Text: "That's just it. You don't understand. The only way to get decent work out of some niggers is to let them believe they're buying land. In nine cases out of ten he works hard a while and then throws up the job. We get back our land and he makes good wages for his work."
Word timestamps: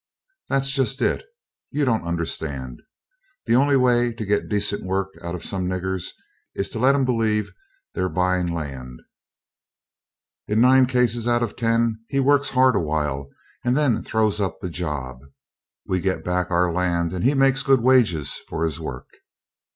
"That's 0.49 0.71
just 0.71 0.99
it. 1.03 1.23
You 1.69 1.85
don't 1.85 2.07
understand. 2.07 2.81
The 3.45 3.53
only 3.55 3.77
way 3.77 4.11
to 4.13 4.25
get 4.25 4.49
decent 4.49 4.83
work 4.83 5.09
out 5.21 5.35
of 5.35 5.45
some 5.45 5.67
niggers 5.69 6.13
is 6.55 6.71
to 6.71 6.79
let 6.79 6.93
them 6.93 7.05
believe 7.05 7.51
they're 7.93 8.09
buying 8.09 8.47
land. 8.51 8.99
In 10.47 10.59
nine 10.59 10.87
cases 10.87 11.27
out 11.27 11.43
of 11.43 11.55
ten 11.55 11.99
he 12.09 12.19
works 12.19 12.49
hard 12.49 12.75
a 12.75 12.79
while 12.81 13.29
and 13.63 13.77
then 13.77 14.01
throws 14.01 14.41
up 14.41 14.59
the 14.59 14.71
job. 14.71 15.19
We 15.85 15.99
get 15.99 16.23
back 16.23 16.49
our 16.49 16.73
land 16.73 17.13
and 17.13 17.23
he 17.23 17.35
makes 17.35 17.61
good 17.61 17.81
wages 17.81 18.39
for 18.47 18.63
his 18.63 18.79
work." 18.79 19.05